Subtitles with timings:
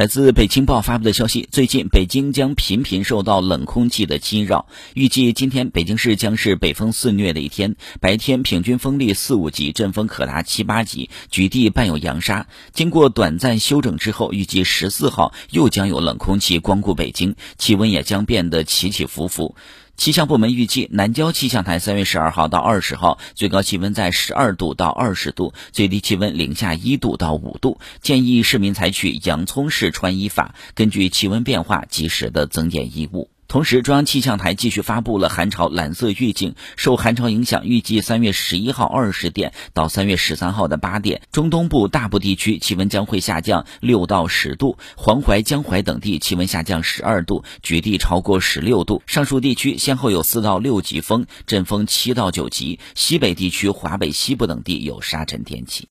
[0.00, 12.46] 来自北京报发布的消息，最近北京将频频受到冷空气的侵扰，预计今天北京市将是北风肆虐的一天，白天平均风力四五级，阵风可达七八级，局地伴有扬沙。
[12.72, 19.54] 经过短暂休整之后，预计十四号又将有冷空气光顾北京，气温也将变得起起伏伏。
[20.00, 27.78] 气象部门预计，南郊气象台三月十二号到二十号最高气温在十二度到二十度，最低气温零下一度到五度。
[28.00, 33.28] 建议市民采取洋葱式穿衣法，根据气温变化及时的增减衣物。
[33.50, 36.54] 同时，中央气象台继续发布了寒潮蓝色预警。
[36.76, 49.02] 受寒潮影响，预计三月十一号二十点到三月十三号的八点，中东部大部地区气温将会下降六到十度，黄淮、江淮等地气温下降十二度，局地超过十六度。
[49.08, 52.78] 上述地区先后有四到六级风，阵风七到九级。
[52.94, 55.88] 西北地区、华北西部等地有沙尘天气。